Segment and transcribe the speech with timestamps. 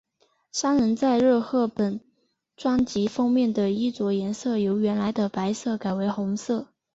[0.51, 2.01] 三人在热贺本
[2.57, 6.69] 专辑封面的衣着颜色由原来的白色改为红色。